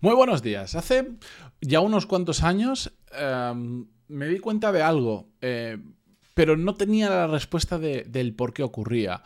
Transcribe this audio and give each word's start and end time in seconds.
Muy 0.00 0.14
buenos 0.14 0.42
días. 0.42 0.76
Hace 0.76 1.08
ya 1.60 1.80
unos 1.80 2.06
cuantos 2.06 2.44
años 2.44 2.92
em, 3.10 3.86
me 4.06 4.28
di 4.28 4.38
cuenta 4.38 4.70
de 4.70 4.82
algo. 4.82 5.26
Eh, 5.40 5.76
pero 6.34 6.56
no 6.56 6.74
tenía 6.74 7.10
la 7.10 7.26
respuesta 7.26 7.80
del 7.80 8.32
por 8.32 8.52
qué 8.52 8.62
ocurría. 8.62 9.24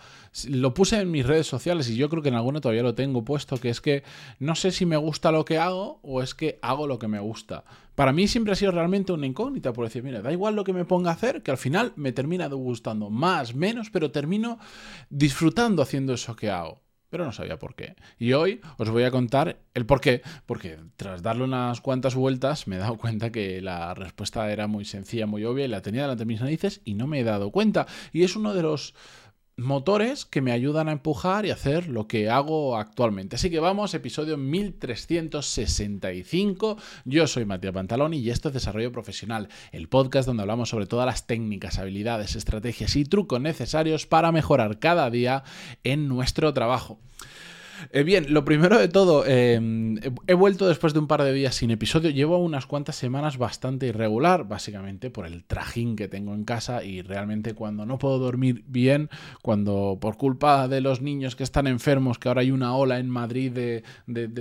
Lo 0.48 0.72
puse 0.72 0.98
en 0.98 1.10
mis 1.10 1.26
redes 1.26 1.46
sociales 1.46 1.90
y 1.90 1.96
yo 1.96 2.08
creo 2.08 2.22
que 2.22 2.30
en 2.30 2.36
alguna 2.36 2.62
todavía 2.62 2.82
lo 2.82 2.94
tengo 2.94 3.22
puesto, 3.22 3.58
que 3.58 3.68
es 3.68 3.82
que 3.82 4.02
no 4.38 4.54
sé 4.54 4.70
si 4.70 4.86
me 4.86 4.96
gusta 4.96 5.30
lo 5.30 5.44
que 5.44 5.58
hago 5.58 6.00
o 6.02 6.22
es 6.22 6.34
que 6.34 6.58
hago 6.62 6.86
lo 6.86 6.98
que 6.98 7.08
me 7.08 7.20
gusta. 7.20 7.64
Para 7.94 8.14
mí 8.14 8.28
siempre 8.28 8.54
ha 8.54 8.56
sido 8.56 8.72
realmente 8.72 9.12
una 9.12 9.26
incógnita, 9.26 9.74
por 9.74 9.84
decir, 9.84 10.02
mira, 10.02 10.22
da 10.22 10.32
igual 10.32 10.56
lo 10.56 10.64
que 10.64 10.72
me 10.72 10.86
ponga 10.86 11.10
a 11.10 11.12
hacer, 11.12 11.42
que 11.42 11.50
al 11.50 11.58
final 11.58 11.92
me 11.96 12.12
termina 12.12 12.46
gustando 12.46 13.10
más, 13.10 13.54
menos, 13.54 13.90
pero 13.90 14.10
termino 14.10 14.58
disfrutando 15.10 15.82
haciendo 15.82 16.14
eso 16.14 16.34
que 16.34 16.48
hago 16.48 16.80
pero 17.12 17.26
no 17.26 17.32
sabía 17.32 17.58
por 17.58 17.74
qué. 17.74 17.94
Y 18.18 18.32
hoy 18.32 18.62
os 18.78 18.88
voy 18.88 19.02
a 19.02 19.10
contar 19.10 19.58
el 19.74 19.84
por 19.84 20.00
qué, 20.00 20.22
porque 20.46 20.78
tras 20.96 21.22
darle 21.22 21.44
unas 21.44 21.82
cuantas 21.82 22.14
vueltas 22.14 22.66
me 22.66 22.76
he 22.76 22.78
dado 22.78 22.96
cuenta 22.96 23.30
que 23.30 23.60
la 23.60 23.92
respuesta 23.92 24.50
era 24.50 24.66
muy 24.66 24.86
sencilla, 24.86 25.26
muy 25.26 25.44
obvia, 25.44 25.66
y 25.66 25.68
la 25.68 25.82
tenía 25.82 26.02
delante 26.02 26.22
de 26.22 26.28
mis 26.28 26.40
narices 26.40 26.80
y 26.86 26.94
no 26.94 27.06
me 27.06 27.20
he 27.20 27.24
dado 27.24 27.50
cuenta. 27.50 27.86
Y 28.14 28.22
es 28.22 28.34
uno 28.34 28.54
de 28.54 28.62
los 28.62 28.94
motores 29.62 30.26
que 30.26 30.40
me 30.40 30.52
ayudan 30.52 30.88
a 30.88 30.92
empujar 30.92 31.46
y 31.46 31.50
hacer 31.50 31.88
lo 31.88 32.06
que 32.06 32.28
hago 32.28 32.76
actualmente. 32.76 33.36
Así 33.36 33.50
que 33.50 33.60
vamos, 33.60 33.94
episodio 33.94 34.36
1365. 34.36 36.76
Yo 37.04 37.26
soy 37.26 37.44
Matías 37.44 37.72
Pantaloni 37.72 38.18
y 38.18 38.30
esto 38.30 38.48
es 38.48 38.54
Desarrollo 38.54 38.92
Profesional, 38.92 39.48
el 39.72 39.88
podcast 39.88 40.26
donde 40.26 40.42
hablamos 40.42 40.68
sobre 40.68 40.86
todas 40.86 41.06
las 41.06 41.26
técnicas, 41.26 41.78
habilidades, 41.78 42.36
estrategias 42.36 42.94
y 42.96 43.04
trucos 43.04 43.40
necesarios 43.40 44.06
para 44.06 44.32
mejorar 44.32 44.78
cada 44.78 45.10
día 45.10 45.44
en 45.84 46.08
nuestro 46.08 46.52
trabajo. 46.52 46.98
Eh, 47.90 48.02
bien, 48.02 48.26
lo 48.32 48.44
primero 48.44 48.78
de 48.78 48.88
todo, 48.88 49.24
em, 49.26 49.98
he 50.26 50.34
vuelto 50.34 50.68
después 50.68 50.92
de 50.92 50.98
un 50.98 51.06
par 51.06 51.22
de 51.22 51.32
días 51.32 51.54
sin 51.54 51.70
episodio. 51.70 52.10
Llevo 52.10 52.38
unas 52.38 52.66
cuantas 52.66 52.96
semanas 52.96 53.38
bastante 53.38 53.86
irregular, 53.86 54.46
básicamente 54.46 55.10
por 55.10 55.26
el 55.26 55.44
trajín 55.44 55.96
que 55.96 56.08
tengo 56.08 56.34
en 56.34 56.44
casa 56.44 56.84
y 56.84 57.02
realmente 57.02 57.54
cuando 57.54 57.86
no 57.86 57.98
puedo 57.98 58.18
dormir 58.18 58.64
bien, 58.66 59.10
cuando 59.42 59.98
por 60.00 60.16
culpa 60.16 60.68
de 60.68 60.80
los 60.80 61.00
niños 61.00 61.36
que 61.36 61.44
están 61.44 61.66
enfermos, 61.66 62.18
que 62.18 62.28
ahora 62.28 62.42
hay 62.42 62.50
una 62.50 62.74
ola 62.74 62.98
en 62.98 63.08
Madrid 63.08 63.52
de, 63.52 63.82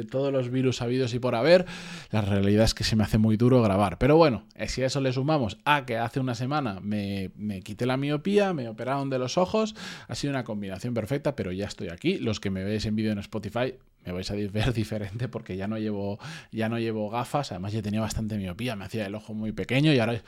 todos 0.10 0.32
los 0.32 0.50
virus 0.50 0.82
habidos 0.82 1.14
y 1.14 1.20
por 1.20 1.36
haber, 1.36 1.66
la 2.12 2.22
realidad 2.22 2.66
es 2.66 2.74
que 2.74 2.84
se 2.84 2.96
me 2.96 3.04
hace 3.04 3.18
muy 3.18 3.38
duro 3.38 3.62
grabar. 3.62 3.98
Pero 3.98 4.18
bueno, 4.18 4.44
eh, 4.56 4.68
si 4.68 4.84
a 4.84 4.88
eso 4.88 5.02
le 5.02 5.14
sumamos 5.14 5.58
a 5.66 5.86
que 5.86 5.98
hace 5.98 6.20
una 6.20 6.36
semana 6.36 6.80
me, 6.82 7.32
me 7.36 7.62
quité 7.62 7.86
la 7.86 7.98
miopía, 7.98 8.54
me 8.54 8.68
operaron 8.68 9.10
de 9.10 9.20
los 9.20 9.38
ojos, 9.38 9.76
ha 10.08 10.16
sido 10.16 10.32
una 10.32 10.44
combinación 10.44 10.94
perfecta, 10.94 11.36
pero 11.36 11.52
ya 11.52 11.66
estoy 11.66 11.90
aquí. 11.90 12.18
Los 12.18 12.40
que 12.40 12.50
me 12.50 12.64
veis 12.64 12.86
en 12.86 12.96
vídeo 12.96 13.12
en 13.12 13.20
Spotify 13.32 13.74
me 14.06 14.12
vais 14.12 14.30
a 14.30 14.36
ver 14.52 14.74
diferente 14.74 15.28
porque 15.28 15.56
ya 15.56 15.68
no 15.68 15.78
llevo 15.78 16.20
ya 16.52 16.70
no 16.70 16.80
llevo 16.80 17.10
gafas, 17.10 17.52
además 17.52 17.74
ya 17.74 17.82
tenía 17.82 18.02
bastante 18.02 18.38
miopía, 18.38 18.76
me 18.76 18.86
hacía 18.86 19.06
el 19.06 19.16
ojo 19.16 19.34
muy 19.34 19.52
pequeño 19.52 19.94
y 19.94 20.00
ahora 20.00 20.22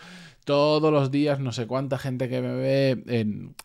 todos 0.46 0.92
los 0.92 1.12
días 1.12 1.40
no 1.40 1.52
sé 1.52 1.68
cuánta 1.68 1.98
gente 1.98 2.30
que 2.30 2.42
me 2.42 2.54
ve 2.54 3.04
en, 3.08 3.56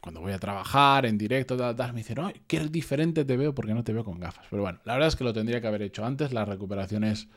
cuando 0.00 0.20
voy 0.20 0.32
a 0.32 0.38
trabajar, 0.38 1.06
en 1.06 1.16
directo, 1.18 1.56
tal, 1.56 1.92
me 1.92 2.00
dicen, 2.00 2.16
que 2.16 2.42
qué 2.46 2.68
diferente 2.68 3.24
te 3.24 3.36
veo 3.36 3.54
porque 3.54 3.74
no 3.74 3.84
te 3.84 3.92
veo 3.94 4.04
con 4.04 4.20
gafas. 4.20 4.46
Pero 4.50 4.62
bueno, 4.62 4.80
la 4.84 4.92
verdad 4.94 5.08
es 5.08 5.16
que 5.16 5.24
lo 5.24 5.32
tendría 5.32 5.62
que 5.62 5.66
haber 5.66 5.80
hecho 5.80 6.04
antes, 6.04 6.32
la 6.32 6.44
recuperación 6.44 7.04
es 7.04 7.28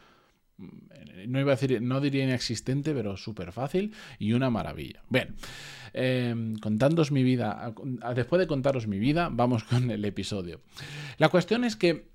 no 0.57 1.39
iba 1.39 1.51
a 1.51 1.55
decir, 1.55 1.81
no 1.81 2.01
diría 2.01 2.23
inexistente, 2.23 2.93
pero 2.93 3.17
súper 3.17 3.51
fácil 3.51 3.93
y 4.19 4.33
una 4.33 4.49
maravilla. 4.49 5.03
Bien, 5.09 5.35
eh, 5.93 6.53
contándoos 6.61 7.11
mi 7.11 7.23
vida, 7.23 7.73
después 8.15 8.39
de 8.39 8.47
contaros 8.47 8.87
mi 8.87 8.99
vida, 8.99 9.29
vamos 9.31 9.63
con 9.63 9.91
el 9.91 10.03
episodio. 10.05 10.61
La 11.17 11.29
cuestión 11.29 11.63
es 11.63 11.75
que 11.75 12.09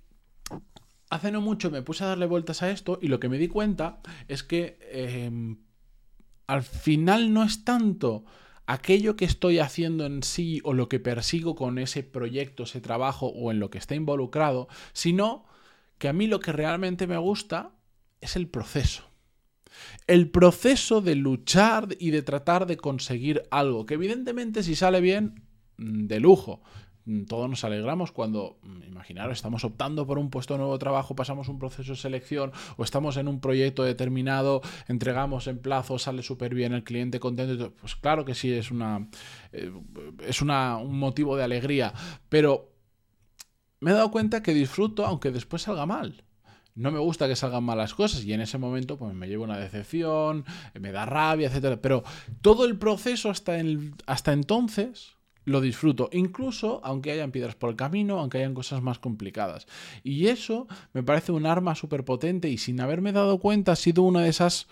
hace 1.11 1.31
no 1.31 1.41
mucho 1.41 1.70
me 1.70 1.83
puse 1.83 2.05
a 2.05 2.09
darle 2.09 2.27
vueltas 2.27 2.63
a 2.63 2.70
esto 2.70 2.98
y 3.01 3.09
lo 3.09 3.20
que 3.20 3.29
me 3.29 3.39
di 3.39 3.48
cuenta 3.48 4.01
es 4.29 4.43
que 4.43 4.79
em, 4.91 5.59
al 6.47 6.63
final 6.63 7.33
no 7.33 7.45
es 7.45 7.65
tanto 7.65 8.25
aquello 8.67 9.17
que 9.17 9.25
estoy 9.25 9.58
haciendo 9.58 10.07
en 10.07 10.23
sí 10.23 10.61
o 10.64 10.73
lo 10.73 10.89
que 10.89 11.01
persigo 11.01 11.55
con 11.55 11.79
ese 11.79 12.02
proyecto, 12.02 12.63
ese 12.63 12.81
trabajo 12.81 13.27
o 13.27 13.51
en 13.51 13.61
lo 13.61 13.70
que 13.70 13.79
está 13.79 13.95
involucrado, 13.95 14.69
sino 14.92 15.45
que 15.98 16.08
a 16.08 16.13
mí 16.13 16.27
lo 16.27 16.41
que 16.41 16.52
realmente 16.52 17.07
me 17.07 17.19
gusta 17.19 17.73
es 18.22 18.36
el 18.36 18.48
proceso. 18.48 19.02
El 20.06 20.30
proceso 20.30 21.00
de 21.00 21.14
luchar 21.14 21.88
y 21.98 22.10
de 22.10 22.22
tratar 22.22 22.66
de 22.66 22.77
conseguir 22.77 23.42
algo, 23.50 23.84
que 23.84 23.94
evidentemente 23.94 24.62
si 24.62 24.74
sale 24.74 25.00
bien, 25.00 25.42
mm, 25.77 26.06
de 26.06 26.20
lujo. 26.20 26.62
Mm, 27.05 27.24
todos 27.24 27.50
nos 27.50 27.64
alegramos 27.64 28.12
cuando, 28.12 28.58
mm, 28.62 28.84
imaginaros, 28.84 29.36
estamos 29.36 29.64
optando 29.64 30.06
por 30.06 30.18
un 30.18 30.30
puesto 30.30 30.55
de 30.55 30.58
nuevo 30.58 30.78
trabajo, 30.78 31.16
pasamos 31.16 31.48
un 31.48 31.58
proceso 31.58 31.92
de 31.92 31.96
selección 31.96 32.52
o 32.77 32.84
estamos 32.84 33.16
en 33.16 33.27
un 33.27 33.40
proyecto 33.40 33.83
determinado, 33.83 34.62
entregamos 34.86 35.48
en 35.48 35.58
plazo, 35.58 35.98
sale 35.98 36.22
súper 36.22 36.54
bien, 36.54 36.72
el 36.72 36.84
cliente 36.84 37.18
contento. 37.18 37.74
Pues 37.74 37.96
claro 37.96 38.24
que 38.24 38.34
sí, 38.34 38.52
es, 38.52 38.70
una, 38.70 39.08
eh, 39.52 39.72
es 40.27 40.42
una, 40.42 40.77
un 40.77 40.98
motivo 40.98 41.36
de 41.36 41.44
alegría, 41.44 41.92
pero 42.28 42.72
me 43.80 43.90
he 43.90 43.94
dado 43.94 44.12
cuenta 44.12 44.42
que 44.42 44.54
disfruto 44.54 45.04
aunque 45.06 45.33
después 45.33 45.62
salga 45.62 45.86
mal 45.86 46.24
no 46.74 46.90
me 46.90 46.98
gusta 46.98 47.28
que 47.28 47.36
salgan 47.36 47.64
malas 47.64 47.94
cosas 47.94 48.24
y 48.24 48.33
en 48.33 48.40
ese 48.40 48.58
momento 48.58 48.96
pues 48.96 49.14
me 49.14 49.28
llevo 49.28 49.44
una 49.44 49.58
decepción, 49.58 50.44
me 50.78 50.92
da 50.92 51.06
rabia, 51.06 51.48
etcétera, 51.48 51.80
pero 51.80 52.02
todo 52.40 52.64
el 52.64 52.78
proceso 52.78 53.30
hasta, 53.30 53.56
hasta 54.06 54.33
entonces 54.33 55.16
lo 55.44 55.60
disfruto, 55.60 56.08
incluso 56.12 56.80
aunque 56.84 57.10
hayan 57.10 57.33
piedras 57.33 57.56
por 57.56 57.70
el 57.70 57.77
camino, 57.77 58.18
aunque 58.18 58.38
hayan 58.38 58.55
cosas 58.55 58.80
más 58.80 58.98
complicadas. 58.98 59.66
Y 60.05 60.28
eso 60.28 60.68
me 60.92 61.02
parece 61.02 61.33
un 61.33 61.46
arma 61.46 61.74
súper 61.74 62.05
potente 62.05 62.48
y 62.48 62.58
sin 62.58 62.80
haberme 62.80 63.12
dado 63.12 63.39
cuenta 63.39 63.72
ha 63.72 63.77
sido 63.77 64.02
una 64.02 64.22
de 64.22 64.28
esas 64.28 64.68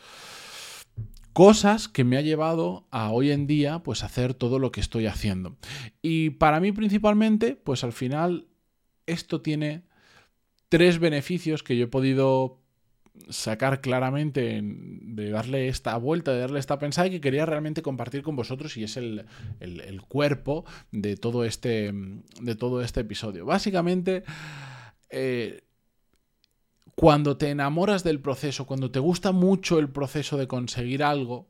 cosas 1.32 1.88
que 1.88 2.04
me 2.04 2.16
ha 2.16 2.22
llevado 2.22 2.86
a 2.90 3.10
hoy 3.10 3.30
en 3.30 3.46
día 3.46 3.80
pues 3.80 4.04
hacer 4.04 4.34
todo 4.34 4.58
lo 4.58 4.72
que 4.72 4.80
estoy 4.80 5.06
haciendo. 5.06 5.56
Y 6.02 6.30
para 6.30 6.60
mí 6.60 6.72
principalmente, 6.72 7.56
pues 7.56 7.84
al 7.84 7.92
final 7.92 8.46
esto 9.06 9.40
tiene 9.40 9.82
tres 10.70 10.98
beneficios 10.98 11.62
que 11.62 11.76
yo 11.76 11.84
he 11.84 11.88
podido 11.88 12.58
sacar 13.28 13.81
claramente 13.82 14.60
de 14.62 15.31
darle 15.31 15.69
esta 15.69 15.97
vuelta, 15.98 16.32
de 16.32 16.41
darle 16.41 16.60
esta 16.60 16.78
pensada 16.78 17.08
y 17.08 17.10
que 17.10 17.20
quería 17.20 17.44
realmente 17.44 17.82
compartir 17.82 18.22
con 18.22 18.36
vosotros 18.36 18.76
y 18.76 18.84
es 18.84 18.97
el, 18.97 19.26
cuerpo 20.09 20.64
de 20.92 21.16
todo, 21.16 21.44
este, 21.44 21.92
de 21.92 22.54
todo 22.54 22.80
este 22.82 23.00
episodio. 23.00 23.44
Básicamente, 23.44 24.22
eh, 25.10 25.64
cuando 26.94 27.36
te 27.36 27.50
enamoras 27.50 28.04
del 28.04 28.20
proceso, 28.20 28.64
cuando 28.64 28.91
te 28.91 29.00
gusta 29.00 29.32
mucho 29.32 29.78
el 29.78 29.91
proceso 29.91 30.38
de 30.38 30.47
conseguir 30.47 31.03
algo, 31.03 31.48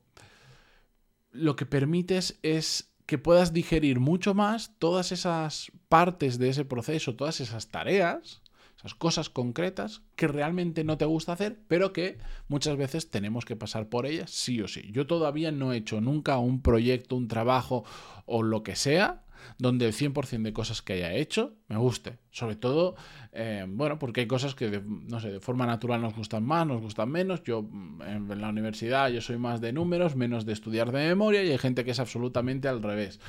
lo 1.30 1.56
que 1.56 1.66
permites 1.66 2.38
es 2.42 2.91
que 3.06 3.19
puedas 3.19 3.53
digerir 3.53 4.00
mucho 4.00 4.34
más 4.34 4.78
todas 4.78 5.12
esas 5.12 5.70
partes 5.88 6.38
de 6.38 6.48
ese 6.48 6.64
proceso, 6.64 7.16
todas 7.16 7.41
esas 7.41 7.69
tareas, 7.69 8.41
esas 8.80 8.94
cosas 8.94 9.28
concretas 9.28 10.00
que 10.16 10.26
realmente 10.26 10.84
no 10.84 10.96
te 10.96 11.04
gusta 11.04 11.34
hacer, 11.34 11.60
pero 11.68 11.92
que 11.92 12.16
muchas 12.48 12.78
veces 12.78 13.10
tenemos 13.10 13.44
que 13.44 13.54
pasar 13.54 13.91
por 13.91 14.06
ellas 14.06 14.30
sí 14.30 14.60
o 14.62 14.68
sí. 14.68 14.88
Yo 14.91 15.06
todavía 15.06 15.52
no 15.52 15.72
he 15.72 15.76
hecho 15.76 16.00
nunca 16.00 16.38
un 16.38 16.62
proyecto, 16.62 17.14
un 17.14 17.28
trabajo 17.28 17.84
o 18.24 18.42
lo 18.42 18.62
que 18.62 18.76
sea 18.76 19.24
donde 19.58 19.86
el 19.86 19.92
100% 19.92 20.42
de 20.42 20.52
cosas 20.52 20.82
que 20.82 20.94
haya 20.94 21.12
hecho 21.14 21.56
me 21.70 21.76
guste. 21.76 22.19
Sobre 22.32 22.56
todo, 22.56 22.97
eh, 23.32 23.64
bueno, 23.69 23.98
porque 23.98 24.22
hay 24.22 24.26
cosas 24.26 24.56
que, 24.56 24.69
de, 24.69 24.82
no 24.82 25.20
sé, 25.20 25.31
de 25.31 25.41
forma 25.41 25.66
natural 25.66 26.03
nos 26.03 26.16
gustan 26.16 26.44
más, 26.44 26.66
nos 26.66 26.82
gustan 26.82 27.08
menos. 27.08 27.44
Yo 27.44 27.62
mm, 27.62 28.03
en 28.03 28.41
la 28.41 28.48
universidad 28.48 29.08
yo 29.08 29.20
soy 29.20 29.38
más 29.38 29.60
de 29.60 29.72
números, 29.72 30.16
menos 30.16 30.44
de 30.44 30.53
estudiar 30.53 30.91
de 30.91 31.06
memoria 31.06 31.44
y 31.44 31.50
hay 31.53 31.59
gente 31.59 31.84
que 31.84 31.92
es 31.92 32.00
absolutamente 32.00 32.66
al 32.66 32.82
revés. 32.82 33.20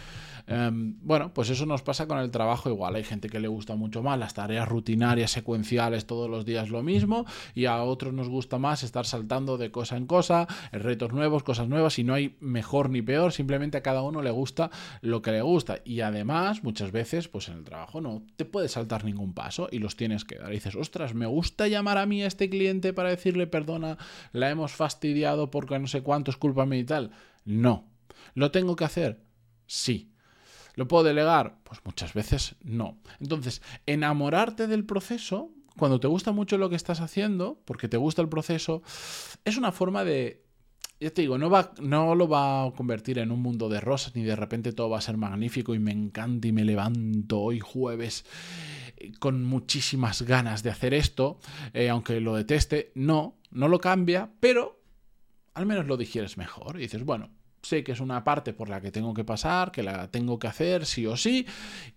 Em, 0.47 0.96
bueno, 1.01 1.34
pues 1.34 1.50
eso 1.50 1.66
nos 1.66 1.81
pasa 1.81 2.07
con 2.07 2.18
el 2.18 2.31
trabajo 2.31 2.69
igual. 2.69 2.96
Hay 2.96 3.03
gente 3.03 3.30
que 3.30 3.40
le 3.40 3.47
gusta 3.47 3.75
mucho 3.75 4.01
más 4.01 4.18
las 4.18 4.34
tareas 4.34 4.68
rutinarias, 4.68 5.31
secuenciales, 5.31 6.06
todos 6.06 6.30
los 6.30 6.46
días 6.46 6.69
lo 6.69 6.84
mismo, 6.84 7.25
y 7.53 7.66
a 7.66 7.81
otros 7.84 8.13
nos 8.13 8.27
gusta 8.27 8.57
más 8.57 8.83
estar 8.83 9.06
saltando 9.06 9.57
de 9.57 9.71
cosa 9.71 9.98
en 9.98 10.07
cosa, 10.07 10.48
retos 10.71 11.13
nuevos, 11.13 11.44
cosas 11.44 11.68
nuevas, 11.68 12.00
y 12.00 12.04
no 12.04 12.13
hay 12.13 12.38
mejor 12.39 12.89
ni 12.89 13.01
peor, 13.01 13.33
simplemente 13.33 13.77
a 13.77 13.83
cada 13.83 14.01
uno 14.01 14.21
le 14.21 14.31
gusta 14.31 14.71
lo 15.01 15.21
que 15.21 15.31
le 15.31 15.42
gusta. 15.42 15.80
Y 15.86 16.01
además, 16.01 16.63
muchas 16.63 16.92
veces, 16.92 17.27
pues 17.27 17.48
en 17.50 17.57
el 17.57 17.63
trabajo 17.63 18.01
no 18.01 18.24
te 18.36 18.45
puedes 18.45 18.72
saltar 18.72 19.04
ningún 19.06 19.33
paso 19.33 19.68
y 19.72 19.80
los 19.80 19.95
tienes 19.95 20.25
que 20.25 20.36
dar. 20.38 20.50
Dices, 20.50 20.75
ostras, 20.75 21.13
me 21.13 21.25
gusta 21.25 21.68
llamar 21.68 21.98
a 21.98 22.06
mí 22.06 22.24
a 22.24 22.28
este 22.28 22.50
cliente 22.50 22.94
para 22.94 23.10
decirle, 23.10 23.48
perdona, 23.48 23.98
la 24.31 24.50
hemos 24.50 24.72
fastidiado 24.74 25.50
porque 25.51 25.80
no 25.80 25.88
sé 25.88 26.01
cuánto 26.01 26.31
es 26.31 26.38
culpa 26.38 26.66
mí 26.66 26.80
y 26.80 26.83
tal. 26.83 27.12
No. 27.45 27.89
¿Lo 28.33 28.51
tengo 28.51 28.75
que 28.75 28.86
hacer? 28.86 29.22
Sí. 29.68 30.12
¿Lo 30.75 30.88
puedo 30.88 31.04
delegar? 31.04 31.60
Pues 31.63 31.80
muchas 31.83 32.13
veces 32.13 32.56
no. 32.63 32.98
Entonces, 33.19 33.62
enamorarte 33.86 34.68
del 34.68 34.86
proceso, 34.86 35.51
cuando 35.77 36.00
te 36.00 36.07
gusta 36.07 36.31
mucho 36.31 36.57
lo 36.57 36.69
que 36.69 36.75
estás 36.75 37.01
haciendo, 37.01 37.62
porque 37.66 37.88
te 37.88 37.98
gusta 37.98 38.22
el 38.22 38.30
proceso, 38.30 38.81
es 39.45 39.57
una 39.57 39.72
forma 39.72 40.04
de... 40.04 40.44
Ya 41.01 41.09
te 41.09 41.24
digo, 41.24 41.39
no, 41.39 41.50
va, 41.50 41.74
no 41.81 42.13
lo 42.13 42.27
va 42.27 42.63
a 42.63 42.71
convertir 42.74 43.18
en 43.18 43.31
un 43.31 43.42
mundo 43.42 43.69
de 43.69 43.81
rosas, 43.81 44.15
ni 44.15 44.21
de 44.21 44.36
repente 44.36 44.71
todo 44.71 44.92
va 44.92 45.00
a 45.00 45.01
ser 45.01 45.18
magnífico 45.18 45.74
y 45.74 45.80
me 45.80 45.92
encanta 45.92 46.48
y 46.48 46.51
me 46.51 46.63
levanto 46.63 47.39
hoy 47.39 47.59
jueves 47.59 48.24
con 49.18 49.44
muchísimas 49.44 50.21
ganas 50.21 50.62
de 50.62 50.69
hacer 50.69 50.94
esto, 50.94 51.39
eh, 51.74 51.89
aunque 51.89 52.21
lo 52.21 52.36
deteste, 52.36 52.92
no, 52.94 53.39
no 53.50 53.68
lo 53.68 53.80
cambia, 53.80 54.30
pero 54.39 54.80
al 55.56 55.65
menos 55.65 55.88
lo 55.88 55.98
digieres 55.98 56.38
mejor. 56.38 56.77
Y 56.77 56.81
dices, 56.81 57.03
bueno, 57.03 57.31
sé 57.63 57.83
que 57.83 57.94
es 57.94 58.00
una 58.00 58.24
parte 58.24 58.53
por 58.53 58.69
la 58.69 58.80
que 58.80 58.92
tengo 58.92 59.15
que 59.15 59.24
pasar, 59.24 59.71
que 59.71 59.81
la 59.81 60.12
tengo 60.12 60.38
que 60.38 60.50
hacer 60.50 60.86
sí 60.86 61.07
o 61.07 61.18
sí, 61.18 61.48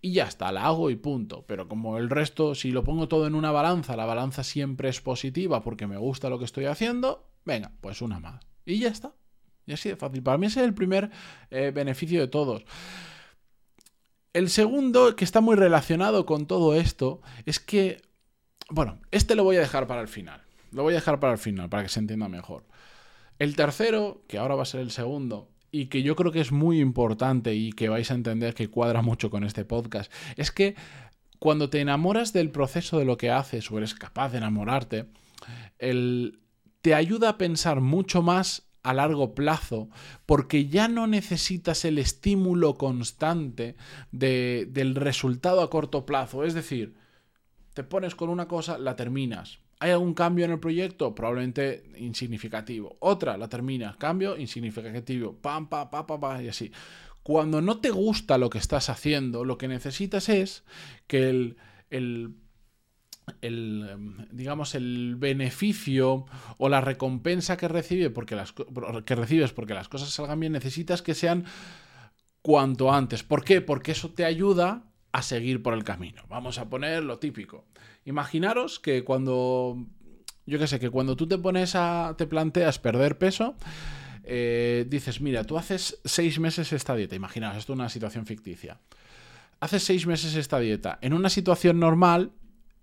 y 0.01 0.12
ya 0.15 0.25
está, 0.25 0.51
la 0.51 0.65
hago 0.65 0.89
y 0.89 0.97
punto. 0.97 1.45
Pero 1.47 1.69
como 1.69 1.99
el 1.99 2.09
resto, 2.09 2.55
si 2.55 2.71
lo 2.71 2.85
pongo 2.85 3.06
todo 3.06 3.27
en 3.27 3.35
una 3.35 3.51
balanza, 3.51 3.97
la 3.97 4.06
balanza 4.06 4.43
siempre 4.45 4.89
es 4.89 5.03
positiva 5.03 5.62
porque 5.62 5.87
me 5.87 5.99
gusta 5.99 6.31
lo 6.31 6.39
que 6.39 6.47
estoy 6.47 6.65
haciendo, 6.65 7.29
venga, 7.45 7.71
pues 7.83 8.01
una 8.01 8.19
más. 8.19 8.54
Y 8.65 8.79
ya 8.79 8.89
está. 8.89 9.13
Y 9.67 9.73
así 9.73 9.89
de 9.89 9.97
fácil. 9.97 10.23
Para 10.23 10.39
mí 10.39 10.47
ese 10.47 10.61
es 10.61 10.67
el 10.67 10.75
primer 10.75 11.11
eh, 11.51 11.73
beneficio 11.75 12.21
de 12.21 12.29
todos. 12.29 12.65
El 14.33 14.51
segundo, 14.51 15.15
que 15.17 15.25
está 15.25 15.41
muy 15.41 15.57
relacionado 15.57 16.27
con 16.27 16.47
todo 16.47 16.75
esto, 16.75 17.23
es 17.47 17.61
que, 17.61 18.03
bueno, 18.69 19.01
este 19.11 19.35
lo 19.37 19.45
voy 19.45 19.57
a 19.57 19.61
dejar 19.61 19.87
para 19.87 20.01
el 20.01 20.09
final. 20.09 20.43
Lo 20.73 20.83
voy 20.83 20.95
a 20.95 20.97
dejar 20.97 21.21
para 21.21 21.33
el 21.33 21.39
final, 21.39 21.69
para 21.69 21.85
que 21.85 21.89
se 21.89 22.01
entienda 22.01 22.29
mejor. 22.29 22.65
El 23.39 23.55
tercero, 23.57 24.23
que 24.27 24.39
ahora 24.39 24.57
va 24.57 24.63
a 24.63 24.67
ser 24.67 24.81
el 24.81 24.91
segundo, 24.91 25.49
y 25.71 25.87
que 25.87 26.03
yo 26.03 26.15
creo 26.15 26.31
que 26.31 26.41
es 26.41 26.53
muy 26.53 26.81
importante 26.81 27.55
y 27.55 27.73
que 27.73 27.89
vais 27.89 28.11
a 28.11 28.15
entender 28.15 28.55
que 28.55 28.69
cuadra 28.69 29.03
mucho 29.03 29.31
con 29.31 29.45
este 29.45 29.65
podcast, 29.65 30.13
es 30.37 30.53
que 30.53 30.75
cuando 31.39 31.69
te 31.69 31.81
enamoras 31.81 32.33
del 32.33 32.51
proceso 32.51 32.99
de 32.99 33.05
lo 33.05 33.17
que 33.17 33.31
haces 33.31 33.71
o 33.71 33.79
eres 33.79 33.95
capaz 33.95 34.31
de 34.31 34.39
enamorarte, 34.39 35.07
el, 35.79 36.44
te 36.85 36.95
ayuda 36.95 37.31
a 37.31 37.39
pensar 37.39 37.81
mucho 37.81 38.21
más 38.21 38.69
a 38.83 38.93
largo 38.93 39.35
plazo 39.35 39.89
porque 40.27 40.67
ya 40.67 40.87
no 40.87 41.07
necesitas 41.07 41.87
el 41.87 41.97
estímulo 41.97 42.75
constante 42.75 43.75
de, 44.13 44.69
del 44.71 44.95
resultado 44.95 45.63
a 45.63 45.71
corto 45.71 46.05
plazo. 46.05 46.45
Es 46.45 46.53
decir, 46.53 46.95
te 47.73 47.85
pones 47.85 48.15
con 48.15 48.29
una 48.29 48.49
cosa, 48.49 48.77
la 48.77 48.97
terminas, 48.97 49.61
¿Hay 49.81 49.93
algún 49.93 50.13
cambio 50.13 50.45
en 50.45 50.51
el 50.53 50.61
proyecto? 50.61 51.15
Probablemente 51.15 51.85
insignificativo. 51.97 52.97
Otra, 53.01 53.37
la 53.37 53.49
terminas. 53.49 53.97
Cambio 53.97 54.37
insignificativo. 54.37 55.37
Pam, 55.37 55.69
pam, 55.69 55.91
pam, 55.91 56.07
pam, 56.07 56.21
pam, 56.21 56.45
y 56.45 56.49
así. 56.49 56.71
Cuando 57.23 57.61
no 57.61 57.81
te 57.81 57.91
gusta 57.91 58.39
lo 58.39 58.51
que 58.51 58.59
estás 58.59 58.89
haciendo, 58.89 59.45
lo 59.45 59.59
que 59.59 59.69
necesitas 59.69 60.29
es 60.29 60.65
que 61.07 61.29
el 61.91 62.37
el, 63.41 64.26
digamos, 64.31 64.75
el 64.75 65.17
beneficio 65.17 66.26
o 66.59 66.69
la 66.69 66.81
recompensa 66.81 67.56
que, 67.56 67.69
recibe 67.69 68.11
porque 68.11 68.37
las, 68.37 68.53
que 68.53 69.15
recibes 69.15 69.53
porque 69.53 69.75
las 69.75 69.88
cosas 69.88 70.11
salgan 70.11 70.41
bien, 70.41 70.53
necesitas 70.53 71.03
que 71.03 71.15
sean 71.15 71.44
cuanto 72.43 72.93
antes. 72.93 73.23
¿Por 73.23 73.44
qué? 73.44 73.61
Porque 73.61 73.93
eso 73.93 74.11
te 74.11 74.25
ayuda 74.25 74.85
a 75.12 75.23
seguir 75.23 75.62
por 75.62 75.75
el 75.75 75.85
camino. 75.85 76.23
Vamos 76.29 76.59
a 76.59 76.69
poner 76.69 77.05
lo 77.05 77.19
típico. 77.19 77.65
Imaginaros 78.05 78.79
que 78.81 79.05
cuando, 79.05 79.87
yo 80.44 80.59
qué 80.59 80.67
sé, 80.67 80.79
que 80.79 80.91
cuando 80.91 81.17
tú 81.17 81.27
te 81.27 81.38
pones 81.38 81.75
a, 81.75 82.15
te 82.19 82.27
planteas 82.27 82.79
perder 82.79 83.17
peso, 83.17 83.55
eh, 84.25 84.87
dices, 84.88 85.20
mira, 85.20 85.44
tú 85.44 85.56
haces 85.56 86.00
seis 86.05 86.38
meses 86.38 86.73
esta 86.73 86.94
dieta, 86.97 87.15
imaginaos, 87.15 87.56
esto 87.56 87.73
es 87.73 87.79
una 87.79 87.88
situación 87.88 88.27
ficticia. 88.27 88.81
Haces 89.61 89.85
seis 89.85 90.06
meses 90.06 90.35
esta 90.35 90.59
dieta. 90.59 90.99
En 91.00 91.15
una 91.15 91.31
situación 91.31 91.79
normal, 91.79 92.32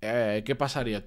eh, 0.02 0.44
¿qué 0.46 0.56
pasaría? 0.56 1.06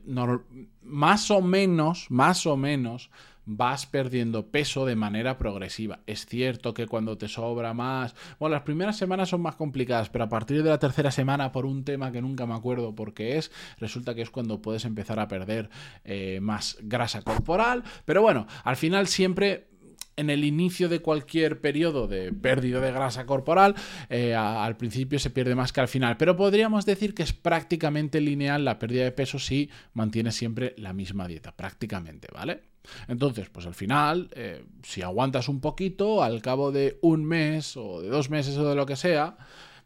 más 0.82 1.31
o 1.31 1.43
menos, 1.43 2.06
más 2.11 2.46
o 2.46 2.56
menos, 2.56 3.11
vas 3.46 3.87
perdiendo 3.87 4.46
peso 4.46 4.87
de 4.87 4.96
manera 4.96 5.37
progresiva. 5.37 6.00
Es 6.06 6.26
cierto 6.26 6.75
que 6.75 6.87
cuando 6.87 7.19
te 7.19 7.29
sobra 7.29 7.75
más, 7.75 8.14
bueno, 8.38 8.55
las 8.55 8.62
primeras 8.62 8.96
semanas 8.96 9.29
son 9.29 9.43
más 9.43 9.56
complicadas, 9.56 10.08
pero 10.08 10.25
a 10.25 10.29
partir 10.29 10.62
de 10.62 10.70
la 10.70 10.79
tercera 10.79 11.11
semana, 11.11 11.52
por 11.52 11.67
un 11.67 11.85
tema 11.85 12.12
que 12.12 12.23
nunca 12.23 12.46
me 12.46 12.55
acuerdo 12.55 12.94
por 12.94 13.14
qué 13.14 13.37
es, 13.38 13.50
resulta 13.79 14.14
que 14.14 14.23
es 14.23 14.31
cuando 14.31 14.62
puedes 14.62 14.85
empezar 14.85 15.20
a 15.20 15.29
perder 15.29 15.69
eh, 16.05 16.38
más 16.40 16.79
grasa 16.82 17.23
corporal. 17.23 17.85
Pero 18.05 18.23
bueno, 18.23 18.47
al 18.62 18.76
final 18.76 19.06
siempre 19.06 19.69
en 20.16 20.31
el 20.31 20.44
inicio 20.44 20.88
de 20.88 21.00
cualquier 21.00 21.61
periodo 21.61 22.06
de 22.06 22.32
pérdida 22.32 22.81
de 22.81 22.93
grasa 22.93 23.26
corporal, 23.26 23.75
eh, 24.08 24.34
al 24.34 24.76
principio 24.76 25.19
se 25.19 25.31
pierde 25.31 25.55
más 25.55 25.72
que 25.72 25.81
al 25.81 25.88
final, 25.88 26.16
pero 26.16 26.37
podríamos 26.37 26.87
decir 26.87 27.14
que 27.14 27.22
es 27.22 27.32
prácticamente 27.32 28.20
lineal 28.20 28.64
la 28.64 28.78
pérdida 28.78 29.05
de 29.05 29.12
peso 29.12 29.38
si 29.38 29.70
mantienes 29.93 30.34
siempre 30.34 30.75
la 30.78 30.93
misma 30.93 31.26
dieta, 31.26 31.52
prácticamente, 31.52 32.28
¿vale? 32.32 32.62
Entonces, 33.08 33.49
pues 33.49 33.66
al 33.66 33.75
final, 33.75 34.28
eh, 34.34 34.64
si 34.82 35.02
aguantas 35.02 35.49
un 35.49 35.61
poquito, 35.61 36.22
al 36.22 36.43
cabo 36.43 36.70
de 36.70 36.99
un 37.00 37.25
mes 37.25 37.76
o 37.76 38.02
de 38.02 38.08
dos 38.08 38.31
meses 38.31 38.56
o 38.58 38.69
de 38.69 38.75
lo 38.75 38.87
que 38.87 38.96
sea, 38.96 39.37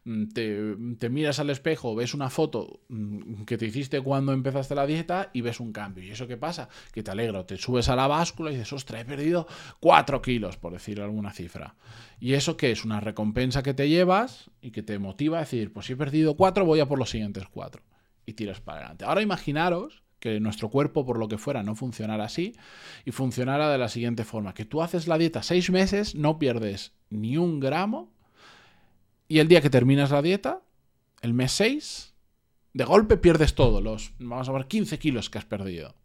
mm, 0.03 0.95
te, 0.97 1.09
miras 1.09 1.39
al 1.39 1.49
espejo, 1.49 1.95
ves 1.95 2.13
una 2.13 2.29
foto 2.29 2.81
mm, 2.89 3.43
que 3.43 3.57
te 3.57 3.65
hiciste 3.65 4.01
cuando 4.01 4.33
empezaste 4.33 4.75
la 4.75 4.85
dieta 4.85 5.29
y 5.33 5.41
ves 5.41 5.59
un 5.59 5.71
cambio. 5.71 6.03
¿Y 6.03 6.11
eso 6.11 6.27
qué 6.27 6.37
pasa? 6.37 6.69
Que 6.93 7.03
te 7.03 7.11
alegro, 7.11 7.45
te 7.45 7.57
subes 7.57 7.89
a 7.89 7.95
la 7.95 8.07
báscula 8.07 8.51
y 8.51 8.55
dices, 8.55 8.73
ostras, 8.73 9.01
he 9.01 9.05
perdido 9.05 9.47
4 9.79 10.21
kilos, 10.21 10.57
por 10.57 10.73
decir 10.73 11.01
alguna 11.01 11.31
cifra. 11.31 11.75
¿Y 12.19 12.33
eso 12.33 12.57
qué 12.57 12.71
es? 12.71 12.85
Una 12.85 12.99
recompensa 12.99 13.63
que 13.63 13.73
te 13.73 13.89
llevas 13.89 14.49
y 14.61 14.71
que 14.71 14.83
te 14.83 14.99
motiva 14.99 15.37
a 15.37 15.41
decir, 15.41 15.71
pues 15.73 15.85
si 15.85 15.93
he 15.93 15.97
perdido 15.97 16.35
4, 16.35 16.65
voy 16.65 16.79
a 16.79 16.87
por 16.87 16.99
los 16.99 17.09
siguientes 17.09 17.45
4. 17.49 17.81
Y 18.25 18.33
tiras 18.33 18.61
para 18.61 18.79
adelante. 18.79 19.05
Ahora 19.05 19.21
imaginaros 19.21 20.03
que 20.19 20.39
nuestro 20.39 20.69
cuerpo, 20.69 21.05
por 21.05 21.17
lo 21.17 21.27
que 21.27 21.37
fuera, 21.37 21.63
no 21.63 21.75
funcionara 21.75 22.25
así 22.25 22.55
y 23.05 23.11
funcionara 23.11 23.71
de 23.71 23.77
la 23.77 23.87
siguiente 23.87 24.25
forma, 24.25 24.53
que 24.53 24.65
tú 24.65 24.81
haces 24.81 25.07
la 25.07 25.17
dieta 25.17 25.43
seis 25.43 25.69
meses, 25.69 26.15
no 26.15 26.37
pierdes 26.39 26.93
ni 27.09 27.37
un 27.37 27.59
gramo 27.59 28.11
y 29.29 29.39
el 29.39 29.47
día 29.47 29.61
que 29.61 29.69
terminas 29.69 30.11
la 30.11 30.21
dieta, 30.21 30.61
el 31.21 31.33
mes 31.33 31.53
6, 31.53 32.13
de 32.73 32.83
golpe 32.83 33.15
pierdes 33.15 33.55
todo, 33.55 33.79
los, 33.79 34.11
vamos 34.19 34.49
a 34.49 34.51
ver, 34.51 34.67
15 34.67 34.99
kilos 34.99 35.29
que 35.29 35.37
has 35.37 35.45
perdido. 35.45 35.95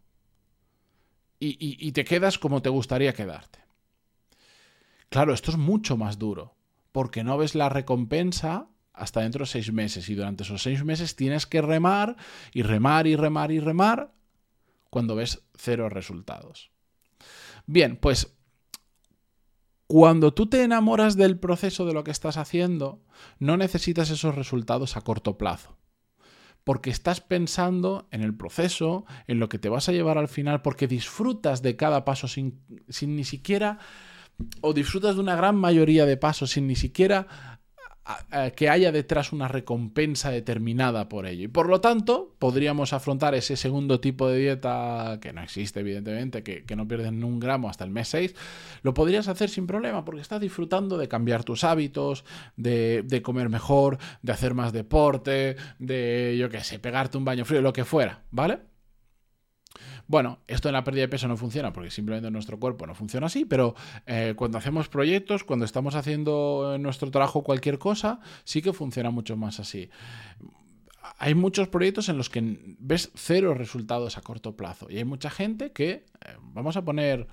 Y, 1.41 1.57
y 1.59 1.93
te 1.93 2.05
quedas 2.05 2.39
como 2.39 2.63
te 2.63 2.69
gustaría 2.69 3.13
quedarte. 3.13 3.59
Claro, 5.09 5.35
esto 5.35 5.51
es 5.51 5.57
mucho 5.57 5.97
más 5.97 6.19
duro, 6.19 6.55
porque 6.93 7.25
no 7.25 7.37
ves 7.37 7.55
la 7.55 7.69
recompensa 7.69 8.69
hasta 8.93 9.21
dentro 9.21 9.45
de 9.45 9.51
seis 9.51 9.73
meses. 9.73 10.09
Y 10.09 10.15
durante 10.15 10.45
esos 10.45 10.63
seis 10.63 10.85
meses 10.85 11.17
tienes 11.17 11.47
que 11.47 11.61
remar 11.61 12.17
y 12.53 12.63
remar 12.63 13.07
y 13.07 13.17
remar 13.17 13.51
y 13.51 13.61
remar 13.61 14.13
cuando 14.91 15.17
ves 15.17 15.43
cero 15.57 15.89
resultados. 15.89 16.71
Bien, 17.67 17.97
pues 17.97 18.34
cuando 19.87 20.33
tú 20.33 20.47
te 20.47 20.63
enamoras 20.63 21.17
del 21.17 21.39
proceso 21.39 21.85
de 21.85 21.93
lo 21.93 22.05
que 22.05 22.11
estás 22.11 22.37
haciendo, 22.37 23.03
no 23.39 23.57
necesitas 23.57 24.11
esos 24.11 24.35
resultados 24.35 24.97
a 24.97 25.03
corto 25.03 25.37
plazo. 25.37 25.77
Porque 26.65 26.89
estás 26.89 27.21
pensando 27.21 28.09
en 28.11 28.23
el 28.23 28.35
proceso, 28.35 29.05
en 29.27 29.39
lo 29.39 29.51
que 29.51 29.59
te 29.59 29.69
vas 29.69 29.89
a 29.89 29.93
llevar 29.93 30.17
al 30.17 30.29
final, 30.29 30.63
porque 30.63 30.89
disfrutas 30.89 31.61
de 31.61 31.77
cada 31.77 32.07
paso 32.07 32.27
sin, 32.27 32.61
sin 32.89 33.17
ni 33.17 33.25
siquiera, 33.25 33.79
o 34.63 34.73
disfrutas 34.73 35.17
de 35.17 35.21
una 35.21 35.37
gran 35.37 35.57
mayoría 35.57 36.07
de 36.07 36.17
pasos 36.17 36.53
sin 36.53 36.67
ni 36.67 36.75
siquiera 36.75 37.61
que 38.55 38.69
haya 38.69 38.93
detrás 38.93 39.33
una 39.33 39.49
recompensa 39.49 40.31
determinada 40.31 41.09
por 41.09 41.27
ello. 41.27 41.45
Y 41.45 41.49
por 41.49 41.69
lo 41.69 41.81
tanto, 41.81 42.35
podríamos 42.39 42.93
afrontar 42.93 43.35
ese 43.35 43.57
segundo 43.57 43.99
tipo 44.01 44.29
de 44.29 44.39
dieta, 44.39 45.19
que 45.23 45.33
no 45.33 45.43
existe 45.43 45.81
evidentemente, 45.81 46.43
que, 46.43 46.77
no 46.77 46.87
pierden 46.87 47.23
un 47.25 47.41
gramo 47.41 47.71
hasta 47.71 47.85
el 47.85 47.91
mes 47.91 48.09
6, 48.09 48.35
lo 48.83 48.93
podrías 48.93 49.29
hacer 49.29 49.49
sin 49.49 49.67
problema, 49.67 50.05
porque 50.05 50.21
estás 50.21 50.41
disfrutando 50.41 50.99
de 50.99 51.09
cambiar 51.09 51.45
tus 51.45 51.65
hábitos, 51.65 52.25
de, 52.57 53.03
de 53.05 53.23
comer 53.23 53.49
mejor, 53.49 53.99
de 54.23 54.33
hacer 54.33 54.55
más 54.55 54.73
deporte, 54.73 55.57
de, 55.79 56.37
yo 56.39 56.51
qué 56.51 56.63
sé, 56.63 56.79
pegarte 56.79 57.17
un 57.17 57.25
baño 57.25 57.45
frío, 57.45 57.63
lo 57.63 57.73
que 57.73 57.85
fuera, 57.85 58.25
¿vale? 58.31 58.74
Bueno, 60.07 60.39
esto 60.47 60.69
en 60.69 60.75
la 60.75 60.85
pérdida 60.85 61.03
de 61.03 61.09
peso 61.09 61.29
no 61.29 61.37
funciona 61.37 61.73
porque 61.73 61.91
simplemente 61.91 62.31
nuestro 62.31 62.59
cuerpo 62.59 62.87
no 62.87 62.95
funciona 62.95 63.27
así, 63.27 63.45
pero 63.45 63.75
eh, 64.07 64.35
cuando 64.37 64.59
hacemos 64.59 64.89
proyectos, 64.89 65.45
cuando 65.45 65.65
estamos 65.65 65.95
haciendo 65.95 66.73
en 66.75 66.83
nuestro 66.83 67.11
trabajo 67.11 67.43
cualquier 67.43 67.79
cosa, 67.79 68.21
sí 68.45 68.63
que 68.63 68.73
funciona 68.73 69.11
mucho 69.11 69.37
más 69.37 69.61
así. 69.61 69.91
Hay 71.19 71.35
muchos 71.35 71.69
proyectos 71.69 72.09
en 72.09 72.17
los 72.17 72.31
que 72.31 72.59
ves 72.79 73.11
cero 73.15 73.55
resultados 73.55 74.19
a 74.19 74.23
corto 74.23 74.57
plazo 74.57 74.87
y 74.91 74.99
hay 74.99 75.05
mucha 75.05 75.31
gente 75.31 75.73
que, 75.73 75.91
eh, 75.91 76.05
vamos 76.41 76.77
a 76.77 76.85
poner 76.85 77.27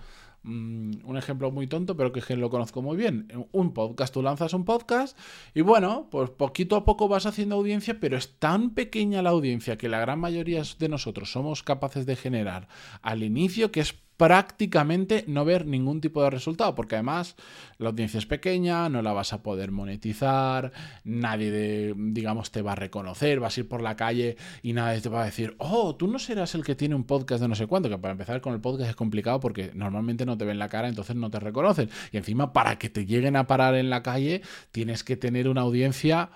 Mm, 0.44 1.06
un 1.06 1.18
ejemplo 1.18 1.52
muy 1.52 1.68
tonto, 1.68 1.96
pero 1.96 2.12
que 2.12 2.36
lo 2.36 2.50
conozco 2.50 2.82
muy 2.82 2.98
bien. 2.98 3.28
Un 3.52 3.74
podcast, 3.74 4.14
tú 4.14 4.24
lanzas 4.24 4.54
un 4.54 4.66
podcast 4.66 5.18
y 5.54 5.62
bueno, 5.62 6.08
pues 6.10 6.32
poquito 6.32 6.76
a 6.76 6.84
poco 6.84 7.08
vas 7.08 7.26
haciendo 7.26 7.56
audiencia, 7.56 8.00
pero 8.00 8.18
es 8.18 8.40
tan 8.40 8.72
pequeña 8.72 9.22
la 9.22 9.30
audiencia 9.30 9.78
que 9.78 9.90
la 9.90 10.00
gran 10.00 10.20
mayoría 10.20 10.64
de 10.80 10.90
nosotros 10.90 11.32
somos 11.32 11.62
capaces 11.62 12.06
de 12.06 12.16
generar 12.16 12.68
al 13.04 13.24
inicio 13.24 13.72
que 13.72 13.82
es 13.82 13.94
prácticamente 14.22 15.26
no 15.26 15.46
ver 15.46 15.66
ningún 15.66 16.00
tipo 16.00 16.22
de 16.22 16.30
resultado, 16.30 16.76
porque 16.76 16.94
además 16.94 17.36
la 17.80 17.90
audiencia 17.90 18.20
es 18.20 18.28
pequeña, 18.28 18.88
no 18.88 19.02
la 19.02 19.14
vas 19.14 19.34
a 19.34 19.42
poder 19.42 19.72
monetizar, 19.72 20.72
nadie, 21.04 21.96
digamos, 21.98 22.52
te 22.52 22.62
va 22.62 22.74
a 22.74 22.76
reconocer, 22.76 23.40
vas 23.40 23.58
a 23.58 23.62
ir 23.62 23.68
por 23.68 23.82
la 23.82 23.96
calle 23.96 24.38
y 24.62 24.74
nadie 24.74 25.02
te 25.02 25.10
va 25.10 25.24
a 25.24 25.26
decir, 25.26 25.56
oh, 25.58 25.96
tú 25.96 26.06
no 26.06 26.20
serás 26.20 26.54
el 26.54 26.64
que 26.64 26.76
tiene 26.76 26.94
un 26.94 27.06
podcast 27.06 27.42
de 27.42 27.48
no 27.48 27.56
sé 27.56 27.66
cuánto, 27.66 27.90
que 27.90 27.98
para 27.98 28.12
empezar 28.12 28.42
con 28.42 28.54
el 28.54 28.62
podcast 28.62 28.92
es 28.92 28.96
complicado 28.96 29.40
porque 29.40 29.72
normalmente 29.74 30.24
no 30.24 30.38
te 30.38 30.46
ven 30.46 30.60
la 30.60 30.70
cara, 30.70 30.88
entonces 30.88 31.16
no 31.16 31.32
te 31.32 31.40
reconocen. 31.40 31.90
Y 32.12 32.18
encima, 32.18 32.54
para 32.54 32.78
que 32.78 32.92
te 32.92 33.08
lleguen 33.08 33.36
a 33.36 33.48
parar 33.48 33.74
en 33.74 33.90
la 33.90 34.04
calle, 34.04 34.44
tienes 34.70 35.04
que 35.04 35.18
tener 35.18 35.50
una 35.50 35.62
audiencia 35.62 36.30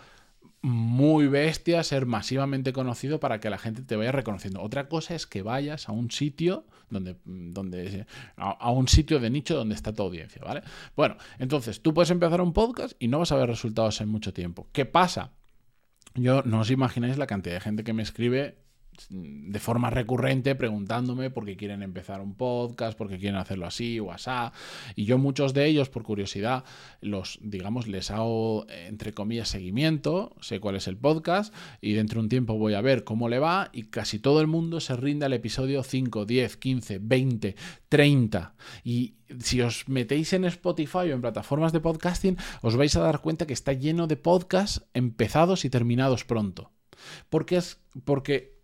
muy 0.66 1.28
bestia, 1.28 1.84
ser 1.84 2.08
masivamente 2.08 2.74
conocido 2.74 3.20
para 3.20 3.40
que 3.40 3.52
la 3.52 3.60
gente 3.60 3.84
te 3.84 3.96
vaya 3.96 4.12
reconociendo. 4.12 4.64
Otra 4.64 4.90
cosa 4.90 5.14
es 5.14 5.28
que 5.28 5.44
vayas 5.44 5.88
a 5.88 5.92
un 5.92 6.10
sitio 6.10 6.66
donde, 6.90 7.18
donde 7.24 8.08
a, 8.36 8.72
un 8.72 8.88
sitio 8.88 9.20
de 9.20 9.30
nicho 9.30 9.56
donde 9.56 9.76
está 9.76 9.94
tu 9.94 10.02
audiencia, 10.02 10.42
¿vale? 10.44 10.64
Bueno, 10.96 11.18
entonces 11.38 11.84
tú 11.84 11.94
puedes 11.94 12.10
empezar 12.10 12.42
un 12.42 12.52
podcast 12.52 12.96
y 12.98 13.10
no 13.10 13.20
vas 13.20 13.32
a 13.32 13.36
ver 13.36 13.48
resultados 13.48 14.02
en 14.02 14.10
mucho 14.10 14.34
tiempo. 14.34 14.68
¿Qué 14.72 14.86
pasa? 14.86 15.34
Yo 16.16 16.42
no 16.42 16.62
os 16.62 16.72
imagináis 16.72 17.20
la 17.20 17.28
cantidad 17.28 17.54
de 17.54 17.62
gente 17.62 17.84
que 17.84 17.94
me 17.94 18.02
escribe 18.02 18.65
de 19.10 19.60
forma 19.60 19.90
recurrente 19.90 20.56
preguntándome 20.56 21.30
por 21.30 21.46
qué 21.46 21.56
quieren 21.58 21.84
empezar 21.84 22.22
un 22.22 22.36
podcast, 22.36 22.98
por 22.98 23.10
qué 23.10 23.18
quieren 23.18 23.38
hacerlo 23.38 23.66
así 23.66 24.00
o 24.00 24.12
asá. 24.12 24.54
Y 24.96 25.06
yo 25.06 25.18
muchos 25.18 25.54
de 25.54 25.66
ellos, 25.66 25.90
por 25.90 26.04
curiosidad, 26.04 26.64
los, 27.02 27.40
digamos, 27.42 27.88
les 27.88 28.12
hago, 28.12 28.66
entre 28.70 29.14
comillas, 29.14 29.50
seguimiento, 29.50 30.36
sé 30.42 30.60
cuál 30.60 30.76
es 30.76 30.88
el 30.88 30.98
podcast 30.98 31.54
y 31.82 31.94
dentro 31.94 32.20
de 32.20 32.26
un 32.26 32.30
tiempo 32.30 32.58
voy 32.58 32.74
a 32.74 32.82
ver 32.82 33.04
cómo 33.04 33.30
le 33.30 33.40
va 33.40 33.70
y 33.74 33.84
casi 33.84 34.20
todo 34.20 34.42
el 34.42 34.48
mundo 34.48 34.80
se 34.80 34.96
rinde 34.96 35.26
al 35.26 35.34
episodio 35.34 35.84
5, 35.84 36.26
10, 36.26 36.58
15, 36.58 37.00
20, 37.02 37.56
30. 37.90 38.56
Y 38.84 39.16
si 39.40 39.62
os 39.62 39.88
metéis 39.88 40.34
en 40.34 40.46
Spotify 40.46 41.10
o 41.10 41.14
en 41.14 41.22
plataformas 41.22 41.74
de 41.74 41.80
podcasting, 41.80 42.38
os 42.62 42.76
vais 42.76 42.96
a 42.96 43.02
dar 43.02 43.22
cuenta 43.22 43.46
que 43.46 43.54
está 43.54 43.74
lleno 43.74 44.08
de 44.08 44.18
podcasts 44.18 44.86
empezados 44.94 45.66
y 45.66 45.70
terminados 45.70 46.24
pronto. 46.24 46.72
Porque 47.30 47.58
es 47.58 47.80
porque 48.04 48.55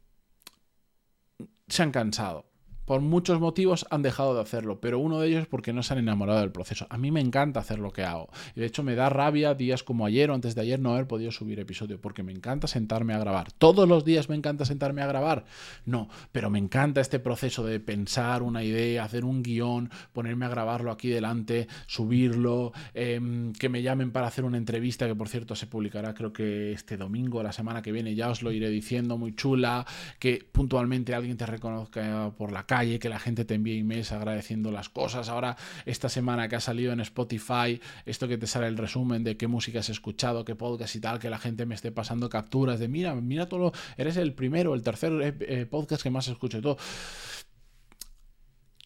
se 1.72 1.84
han 1.84 1.92
cansado 1.92 2.51
por 2.92 3.00
muchos 3.00 3.40
motivos 3.40 3.86
han 3.90 4.02
dejado 4.02 4.36
de 4.36 4.42
hacerlo, 4.42 4.82
pero 4.82 5.00
uno 5.00 5.22
de 5.22 5.30
ellos 5.30 5.44
es 5.44 5.48
porque 5.48 5.72
no 5.72 5.82
se 5.82 5.94
han 5.94 6.00
enamorado 6.00 6.42
del 6.42 6.52
proceso. 6.52 6.88
A 6.90 6.98
mí 6.98 7.10
me 7.10 7.22
encanta 7.22 7.62
hacer 7.62 7.80
lo 7.80 7.94
que 7.94 8.04
hago. 8.04 8.28
De 8.54 8.66
hecho 8.66 8.84
me 8.84 8.96
da 8.96 9.08
rabia 9.08 9.54
días 9.54 9.82
como 9.82 10.06
ayer 10.06 10.30
o 10.30 10.34
antes 10.34 10.56
de 10.56 10.62
ayer 10.64 10.78
no 10.78 10.92
haber 10.92 11.08
podido 11.08 11.32
subir 11.32 11.58
episodio, 11.62 12.02
porque 12.02 12.22
me 12.22 12.34
encanta 12.34 12.68
sentarme 12.68 13.14
a 13.14 13.20
grabar. 13.20 13.50
¿Todos 13.54 13.88
los 13.88 14.04
días 14.04 14.28
me 14.28 14.36
encanta 14.36 14.66
sentarme 14.66 15.02
a 15.04 15.08
grabar? 15.08 15.46
No, 15.86 16.10
pero 16.34 16.50
me 16.50 16.60
encanta 16.60 17.00
este 17.00 17.20
proceso 17.20 17.66
de 17.66 17.80
pensar 17.80 18.44
una 18.44 18.62
idea, 18.62 19.06
hacer 19.06 19.24
un 19.24 19.42
guion, 19.42 19.90
ponerme 20.12 20.46
a 20.46 20.50
grabarlo 20.50 20.92
aquí 20.92 21.08
delante, 21.08 21.70
subirlo, 21.88 22.74
em, 22.94 23.54
que 23.54 23.70
me 23.70 23.84
llamen 23.84 24.12
para 24.12 24.28
hacer 24.28 24.44
una 24.44 24.58
entrevista, 24.58 25.08
que 25.08 25.16
por 25.16 25.30
cierto 25.30 25.56
se 25.56 25.66
publicará 25.66 26.14
creo 26.14 26.34
que 26.34 26.74
este 26.74 26.98
domingo, 26.98 27.42
la 27.42 27.54
semana 27.54 27.82
que 27.82 27.94
viene, 27.94 28.16
ya 28.16 28.30
os 28.30 28.42
lo 28.42 28.52
iré 28.52 28.70
diciendo, 28.70 29.18
muy 29.18 29.34
chula, 29.34 29.86
que 30.20 30.46
puntualmente 30.52 31.16
alguien 31.16 31.38
te 31.38 31.46
reconozca 31.46 32.34
por 32.38 32.52
la 32.52 32.66
calle 32.66 32.81
que 33.00 33.10
la 33.10 33.20
gente 33.20 33.46
te 33.46 33.56
envíe 33.56 33.80
emails 33.80 34.12
agradeciendo 34.12 34.72
las 34.72 34.90
cosas. 34.90 35.30
Ahora, 35.30 35.56
esta 35.86 36.10
semana 36.10 36.48
que 36.48 36.56
ha 36.56 36.60
salido 36.60 36.92
en 36.94 37.00
Spotify, 37.02 37.80
esto 38.06 38.28
que 38.28 38.38
te 38.38 38.48
sale 38.48 38.68
el 38.68 38.78
resumen 38.78 39.24
de 39.24 39.38
qué 39.38 39.48
música 39.48 39.80
has 39.80 39.90
escuchado, 39.90 40.44
qué 40.46 40.56
podcast 40.56 40.96
y 40.96 41.00
tal, 41.00 41.20
que 41.20 41.30
la 41.30 41.38
gente 41.38 41.66
me 41.66 41.76
esté 41.76 41.92
pasando 41.92 42.30
capturas 42.30 42.80
de 42.80 42.88
mira, 42.88 43.14
mira 43.16 43.48
todo, 43.48 43.72
eres 43.98 44.18
el 44.18 44.34
primero, 44.34 44.74
el 44.74 44.82
tercer 44.82 45.12
eh, 45.22 45.36
eh, 45.42 45.66
podcast 45.66 46.02
que 46.04 46.10
más 46.10 46.28
escucho 46.28 46.58
y 46.58 46.62
todo. 46.62 46.78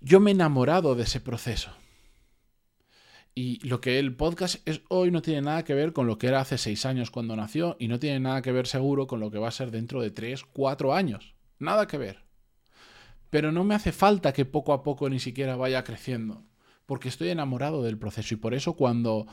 Yo 0.01 0.19
me 0.19 0.31
he 0.31 0.33
enamorado 0.33 0.95
de 0.95 1.03
ese 1.03 1.19
proceso. 1.19 1.71
Y 3.33 3.65
lo 3.67 3.81
que 3.81 3.99
el 3.99 4.15
podcast 4.15 4.65
es 4.67 4.81
hoy 4.87 5.11
no 5.11 5.21
tiene 5.21 5.41
nada 5.41 5.63
que 5.63 5.73
ver 5.73 5.91
con 5.91 6.07
lo 6.07 6.17
que 6.17 6.27
era 6.27 6.39
hace 6.39 6.57
seis 6.57 6.85
años 6.85 7.11
cuando 7.11 7.35
nació 7.35 7.75
y 7.79 7.89
no 7.89 7.99
tiene 7.99 8.19
nada 8.21 8.41
que 8.41 8.53
ver 8.53 8.65
seguro 8.65 9.07
con 9.07 9.19
lo 9.19 9.29
que 9.29 9.39
va 9.39 9.49
a 9.49 9.51
ser 9.51 9.71
dentro 9.71 10.01
de 10.01 10.11
tres, 10.11 10.43
cuatro 10.45 10.93
años. 10.93 11.35
Nada 11.59 11.85
que 11.87 11.97
ver 11.97 12.25
pero 13.35 13.51
no 13.51 13.65
me 13.65 13.75
hace 13.75 13.91
falta 13.91 14.31
que 14.31 14.45
poco 14.45 14.71
a 14.71 14.81
poco 14.81 15.09
ni 15.09 15.19
siquiera 15.19 15.57
vaya 15.57 15.83
creciendo, 15.83 16.45
porque 16.85 17.09
estoy 17.09 17.31
enamorado 17.31 17.83
del 17.83 17.97
proceso 17.97 18.33
y 18.33 18.37
por 18.37 18.53
eso 18.53 18.77
cuando 18.77 19.27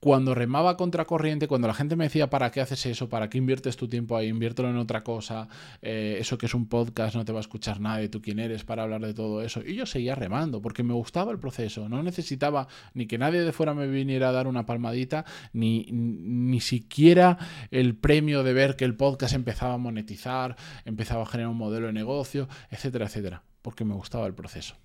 cuando 0.00 0.34
remaba 0.34 0.76
contracorriente, 0.76 1.48
cuando 1.48 1.68
la 1.68 1.74
gente 1.74 1.96
me 1.96 2.04
decía, 2.04 2.28
¿para 2.28 2.50
qué 2.50 2.60
haces 2.60 2.84
eso? 2.86 3.08
¿Para 3.08 3.30
qué 3.30 3.38
inviertes 3.38 3.76
tu 3.76 3.88
tiempo 3.88 4.16
ahí? 4.16 4.28
Inviértelo 4.28 4.68
en 4.68 4.76
otra 4.76 5.02
cosa. 5.02 5.48
Eh, 5.80 6.18
eso 6.20 6.36
que 6.36 6.46
es 6.46 6.54
un 6.54 6.68
podcast, 6.68 7.16
no 7.16 7.24
te 7.24 7.32
va 7.32 7.38
a 7.38 7.40
escuchar 7.40 7.80
nadie. 7.80 8.08
¿Tú 8.08 8.20
quién 8.20 8.38
eres 8.38 8.64
para 8.64 8.82
hablar 8.82 9.00
de 9.00 9.14
todo 9.14 9.42
eso? 9.42 9.62
Y 9.64 9.74
yo 9.74 9.86
seguía 9.86 10.14
remando 10.14 10.60
porque 10.60 10.82
me 10.82 10.92
gustaba 10.92 11.32
el 11.32 11.38
proceso. 11.38 11.88
No 11.88 12.02
necesitaba 12.02 12.68
ni 12.92 13.06
que 13.06 13.18
nadie 13.18 13.40
de 13.40 13.52
fuera 13.52 13.74
me 13.74 13.86
viniera 13.86 14.28
a 14.28 14.32
dar 14.32 14.46
una 14.46 14.66
palmadita, 14.66 15.24
ni, 15.52 15.86
ni 15.90 16.60
siquiera 16.60 17.38
el 17.70 17.96
premio 17.96 18.42
de 18.42 18.52
ver 18.52 18.76
que 18.76 18.84
el 18.84 18.96
podcast 18.96 19.34
empezaba 19.34 19.74
a 19.74 19.78
monetizar, 19.78 20.56
empezaba 20.84 21.22
a 21.22 21.26
generar 21.26 21.50
un 21.50 21.58
modelo 21.58 21.86
de 21.86 21.92
negocio, 21.94 22.48
etcétera, 22.70 23.06
etcétera. 23.06 23.42
Porque 23.62 23.84
me 23.84 23.94
gustaba 23.94 24.26
el 24.26 24.34
proceso. 24.34 24.76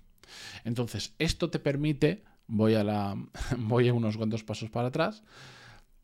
Entonces, 0.64 1.14
esto 1.18 1.50
te 1.50 1.58
permite 1.58 2.24
voy 2.46 2.74
a, 2.74 2.84
la, 2.84 3.16
voy 3.58 3.88
a 3.88 3.94
unos 3.94 4.16
cuantos 4.16 4.44
pasos 4.44 4.70
para 4.70 4.88
atrás. 4.88 5.22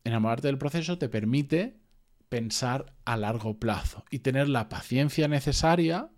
Enamorarte 0.03 0.47
del 0.47 0.57
proceso 0.57 0.97
te 0.97 1.09
permite 1.09 1.77
pensar 2.29 2.93
a 3.05 3.17
largo 3.17 3.59
plazo 3.59 4.05
y 4.11 4.19
tener 4.19 4.47
la 4.49 4.69
paciencia 4.69 5.27
necesaria 5.27 6.09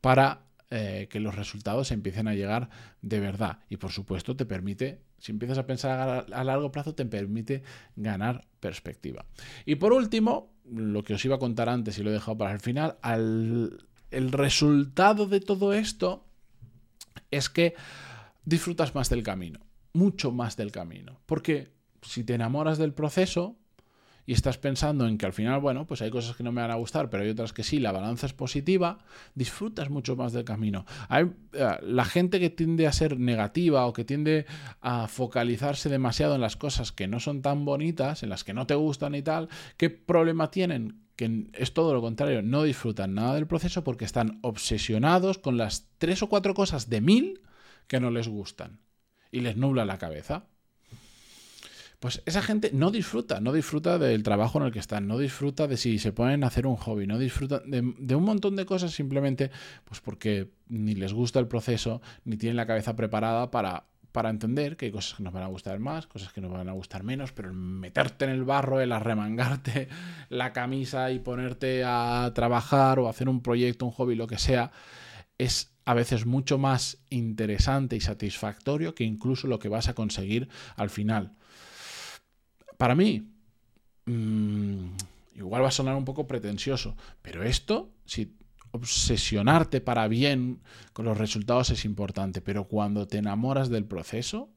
para 0.00 0.44
eh, 0.70 1.08
que 1.10 1.20
los 1.20 1.34
resultados 1.34 1.90
empiecen 1.92 2.28
a 2.28 2.34
llegar 2.34 2.68
de 3.00 3.20
verdad. 3.20 3.60
Y 3.68 3.78
por 3.78 3.90
supuesto 3.90 4.36
te 4.36 4.44
permite, 4.44 5.00
si 5.18 5.32
empiezas 5.32 5.58
a 5.58 5.66
pensar 5.66 6.26
a, 6.30 6.44
largo 6.44 6.70
plazo, 6.70 6.94
te 6.94 7.06
permite 7.06 7.62
ganar 7.96 8.46
perspectiva. 8.60 9.24
Y 9.64 9.76
por 9.76 9.92
último, 9.92 10.54
lo 10.70 11.02
que 11.02 11.14
os 11.14 11.24
iba 11.24 11.36
a 11.36 11.38
contar 11.38 11.68
antes 11.68 11.98
y 11.98 12.02
lo 12.02 12.10
he 12.10 12.14
dejado 12.14 12.36
para 12.36 12.52
el 12.52 12.60
final, 12.60 12.98
el 13.02 14.32
resultado 14.32 15.26
de 15.26 15.40
todo 15.40 15.72
esto 15.72 16.26
es 17.30 17.48
que 17.48 17.74
disfrutas 18.44 18.94
más 18.94 19.08
del 19.10 19.22
camino, 19.22 19.60
mucho 19.92 20.32
más 20.32 20.56
del 20.56 20.72
camino. 20.72 21.20
Porque 21.26 21.72
si 22.02 22.24
te 22.24 22.34
enamoras 22.34 22.78
del 22.78 22.92
proceso 22.92 23.56
y 24.26 24.32
estás 24.32 24.56
pensando 24.56 25.06
en 25.06 25.18
que 25.18 25.26
al 25.26 25.32
final, 25.32 25.60
bueno, 25.60 25.86
pues 25.86 26.00
hay 26.00 26.10
cosas 26.10 26.34
que 26.36 26.42
no 26.42 26.52
me 26.52 26.62
van 26.62 26.70
a 26.70 26.76
gustar, 26.76 27.10
pero 27.10 27.22
hay 27.22 27.30
otras 27.30 27.52
que 27.52 27.62
sí, 27.62 27.78
la 27.78 27.92
balanza 27.92 28.26
es 28.26 28.32
positiva, 28.32 28.98
disfrutas 29.34 29.90
mucho 29.90 30.16
más 30.16 30.32
del 30.32 30.44
camino. 30.44 30.86
Hay, 31.08 31.30
eh, 31.52 31.76
la 31.82 32.04
gente 32.04 32.40
que 32.40 32.50
tiende 32.50 32.86
a 32.86 32.92
ser 32.92 33.18
negativa 33.18 33.86
o 33.86 33.92
que 33.92 34.04
tiende 34.04 34.46
a 34.80 35.08
focalizarse 35.08 35.88
demasiado 35.88 36.34
en 36.36 36.40
las 36.40 36.56
cosas 36.56 36.90
que 36.92 37.06
no 37.06 37.20
son 37.20 37.42
tan 37.42 37.64
bonitas, 37.64 38.22
en 38.22 38.30
las 38.30 38.44
que 38.44 38.54
no 38.54 38.66
te 38.66 38.74
gustan 38.74 39.14
y 39.14 39.22
tal, 39.22 39.48
¿qué 39.76 39.90
problema 39.90 40.50
tienen? 40.50 41.04
que 41.16 41.46
es 41.52 41.72
todo 41.72 41.94
lo 41.94 42.00
contrario, 42.00 42.42
no 42.42 42.64
disfrutan 42.64 43.14
nada 43.14 43.36
del 43.36 43.46
proceso 43.46 43.84
porque 43.84 44.04
están 44.04 44.40
obsesionados 44.42 45.38
con 45.38 45.56
las 45.56 45.86
tres 45.98 46.24
o 46.24 46.28
cuatro 46.28 46.54
cosas 46.54 46.90
de 46.90 47.00
mil 47.00 47.40
que 47.86 48.00
no 48.00 48.10
les 48.10 48.28
gustan 48.28 48.80
y 49.30 49.40
les 49.40 49.56
nubla 49.56 49.84
la 49.84 49.98
cabeza. 49.98 50.46
Pues 51.98 52.22
esa 52.26 52.42
gente 52.42 52.70
no 52.72 52.90
disfruta, 52.90 53.40
no 53.40 53.52
disfruta 53.52 53.98
del 53.98 54.22
trabajo 54.22 54.58
en 54.58 54.66
el 54.66 54.72
que 54.72 54.78
están, 54.78 55.08
no 55.08 55.16
disfruta 55.18 55.66
de 55.66 55.78
si 55.78 55.98
se 55.98 56.12
ponen 56.12 56.44
a 56.44 56.48
hacer 56.48 56.66
un 56.66 56.76
hobby, 56.76 57.06
no 57.06 57.18
disfruta 57.18 57.60
de, 57.64 57.80
un 57.80 58.24
montón 58.24 58.56
de 58.56 58.66
cosas 58.66 58.92
simplemente 58.92 59.50
pues 59.84 60.00
porque 60.00 60.50
ni 60.68 60.94
les 60.94 61.14
gusta 61.14 61.38
el 61.38 61.48
proceso, 61.48 62.02
ni 62.24 62.36
tienen 62.36 62.56
la 62.58 62.66
cabeza 62.66 62.94
preparada 62.94 63.50
para, 63.50 63.86
para 64.12 64.28
entender 64.28 64.76
que 64.76 64.86
hay 64.86 64.92
cosas 64.92 65.14
que 65.16 65.22
nos 65.22 65.32
van 65.32 65.44
a 65.44 65.46
gustar 65.46 65.78
más, 65.78 66.06
cosas 66.06 66.32
que 66.32 66.42
nos 66.42 66.52
van 66.52 66.68
a 66.68 66.72
gustar 66.72 67.04
menos, 67.04 67.32
pero 67.32 67.48
el 67.48 67.54
meterte 67.54 68.26
en 68.26 68.32
el 68.32 68.44
barro, 68.44 68.80
el 68.80 68.92
arremangarte 68.92 69.88
la 70.28 70.52
camisa 70.52 71.10
y 71.10 71.20
ponerte 71.20 71.84
a 71.86 72.30
trabajar 72.34 72.98
o 72.98 73.08
hacer 73.08 73.30
un 73.30 73.40
proyecto, 73.40 73.86
un 73.86 73.92
hobby, 73.92 74.14
lo 74.14 74.26
que 74.26 74.36
sea, 74.36 74.72
es 75.38 75.72
a 75.84 75.94
veces 75.94 76.26
mucho 76.26 76.58
más 76.58 76.98
interesante 77.10 77.96
y 77.96 78.00
satisfactorio 78.00 78.94
que 78.94 79.04
incluso 79.04 79.46
lo 79.46 79.58
que 79.58 79.68
vas 79.68 79.88
a 79.88 79.94
conseguir 79.94 80.48
al 80.76 80.90
final. 80.90 81.36
Para 82.78 82.94
mí, 82.94 83.30
mm, 84.06 84.86
igual 85.34 85.62
va 85.62 85.68
a 85.68 85.72
sonar 85.72 85.96
un 85.96 86.04
poco 86.04 86.26
pretencioso, 86.26 86.96
pero 87.22 87.42
esto, 87.42 87.90
si 88.06 88.36
obsesionarte 88.70 89.80
para 89.80 90.08
bien 90.08 90.60
con 90.92 91.04
los 91.04 91.16
resultados 91.16 91.70
es 91.70 91.84
importante, 91.84 92.40
pero 92.40 92.64
cuando 92.64 93.06
te 93.06 93.18
enamoras 93.18 93.68
del 93.68 93.84
proceso, 93.84 94.50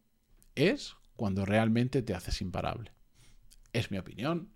es 0.56 0.96
cuando 1.16 1.46
realmente 1.46 2.02
te 2.02 2.16
haces 2.16 2.42
imparable. 2.42 2.92
Es 3.74 3.92
mi 3.92 4.00
opinión, 4.00 4.50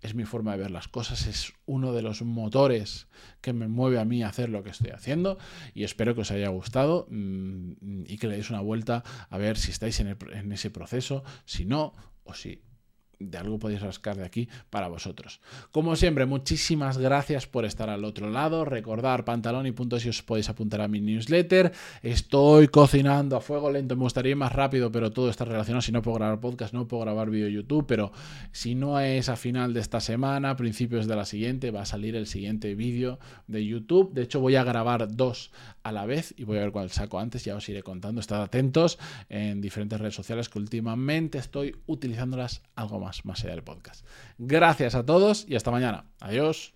es 0.00 0.14
mi 0.14 0.24
forma 0.24 0.52
de 0.52 0.58
ver 0.58 0.70
las 0.70 0.88
cosas, 0.88 1.26
es 1.26 1.52
uno 1.66 1.92
de 1.92 2.02
los 2.02 2.22
motores 2.22 3.06
que 3.40 3.52
me 3.52 3.68
mueve 3.68 3.98
a 3.98 4.04
mí 4.04 4.22
a 4.22 4.28
hacer 4.28 4.50
lo 4.50 4.62
que 4.62 4.70
estoy 4.70 4.90
haciendo 4.90 5.38
y 5.74 5.84
espero 5.84 6.14
que 6.14 6.20
os 6.20 6.30
haya 6.30 6.48
gustado 6.48 7.06
mm, 7.10 8.04
y 8.06 8.18
que 8.18 8.26
le 8.26 8.34
deis 8.34 8.50
una 8.50 8.60
vuelta 8.60 9.02
a 9.30 9.38
ver 9.38 9.56
si 9.56 9.70
estáis 9.70 9.98
en, 10.00 10.16
en 10.32 10.52
ese 10.52 10.70
proceso, 10.70 11.24
si 11.46 11.64
no 11.64 11.94
o 12.24 12.34
si 12.34 12.62
de 13.18 13.38
algo 13.38 13.58
podéis 13.58 13.80
rascar 13.80 14.16
de 14.16 14.24
aquí 14.24 14.48
para 14.70 14.88
vosotros. 14.88 15.40
Como 15.70 15.96
siempre, 15.96 16.26
muchísimas 16.26 16.98
gracias 16.98 17.46
por 17.46 17.64
estar 17.64 17.90
al 17.90 18.04
otro 18.04 18.30
lado. 18.30 18.64
Recordar 18.64 19.24
pantalón 19.24 19.66
y 19.66 19.72
puntos 19.72 20.02
si 20.02 20.08
os 20.08 20.22
podéis 20.22 20.48
apuntar 20.48 20.80
a 20.80 20.88
mi 20.88 21.00
newsletter. 21.00 21.72
Estoy 22.02 22.68
cocinando 22.68 23.36
a 23.36 23.40
fuego 23.40 23.70
lento, 23.70 23.96
me 23.96 24.02
gustaría 24.02 24.30
ir 24.30 24.36
más 24.36 24.52
rápido, 24.52 24.90
pero 24.90 25.12
todo 25.12 25.30
está 25.30 25.44
relacionado. 25.44 25.82
Si 25.82 25.92
no 25.92 26.02
puedo 26.02 26.18
grabar 26.18 26.40
podcast, 26.40 26.74
no 26.74 26.86
puedo 26.88 27.02
grabar 27.02 27.30
vídeo 27.30 27.48
YouTube, 27.48 27.86
pero 27.86 28.12
si 28.52 28.74
no 28.74 29.00
es 29.00 29.28
a 29.28 29.36
final 29.36 29.74
de 29.74 29.80
esta 29.80 30.00
semana, 30.00 30.56
principios 30.56 31.06
de 31.06 31.16
la 31.16 31.24
siguiente, 31.24 31.70
va 31.70 31.82
a 31.82 31.86
salir 31.86 32.16
el 32.16 32.26
siguiente 32.26 32.74
vídeo 32.74 33.18
de 33.46 33.64
YouTube. 33.64 34.12
De 34.12 34.22
hecho, 34.22 34.40
voy 34.40 34.56
a 34.56 34.64
grabar 34.64 35.14
dos 35.14 35.50
a 35.82 35.92
la 35.92 36.06
vez 36.06 36.34
y 36.36 36.44
voy 36.44 36.58
a 36.58 36.60
ver 36.60 36.72
cuál 36.72 36.90
saco 36.90 37.18
antes, 37.18 37.44
ya 37.44 37.56
os 37.56 37.68
iré 37.68 37.82
contando. 37.82 38.20
Estad 38.20 38.42
atentos 38.42 38.98
en 39.28 39.60
diferentes 39.60 40.00
redes 40.00 40.14
sociales 40.14 40.48
que 40.48 40.58
últimamente 40.58 41.38
estoy 41.38 41.76
utilizándolas 41.86 42.62
algo 42.74 43.00
más 43.00 43.03
más, 43.04 43.24
más 43.24 43.42
allá 43.44 43.54
del 43.54 43.64
podcast. 43.64 44.06
Gracias 44.38 44.94
a 44.94 45.04
todos 45.04 45.44
y 45.48 45.56
hasta 45.56 45.70
mañana. 45.70 46.10
Adiós. 46.20 46.74